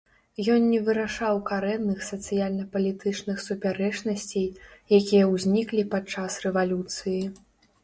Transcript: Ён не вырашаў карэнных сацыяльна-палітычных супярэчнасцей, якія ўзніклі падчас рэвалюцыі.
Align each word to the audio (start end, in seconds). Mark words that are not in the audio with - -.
Ён 0.53 0.61
не 0.69 0.77
вырашаў 0.85 1.41
карэнных 1.49 1.99
сацыяльна-палітычных 2.11 3.37
супярэчнасцей, 3.47 4.47
якія 5.01 5.23
ўзніклі 5.35 5.87
падчас 5.95 6.43
рэвалюцыі. 6.49 7.21